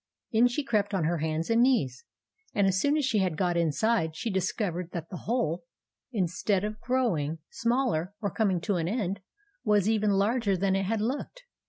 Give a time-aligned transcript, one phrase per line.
[0.31, 2.05] In she crept on her hands and knees,
[2.55, 5.63] and as soon as she had got inside, she discovered that the hole,
[6.11, 9.19] instead of grow THE BROWNIE JELLY 183 ing smaller or coming to an end,
[9.63, 11.43] was even larger than it had looked.